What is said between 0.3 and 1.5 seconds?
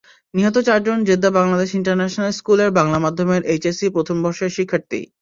নিহত চারজন জেদ্দা